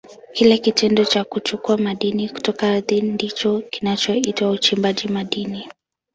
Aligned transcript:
Kile 0.33 0.57
kitendo 0.57 1.05
cha 1.05 1.23
kuchukua 1.23 1.77
madini 1.77 2.29
kutoka 2.29 2.69
ardhini 2.73 3.11
ndicho 3.11 3.59
kinachoitwa 3.61 4.51
uchimbaji 4.51 5.07
madini. 5.07 5.69